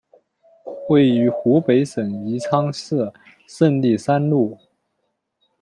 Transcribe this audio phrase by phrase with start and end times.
[0.89, 3.13] 位于湖北省宜昌市
[3.47, 4.57] 胜利三路。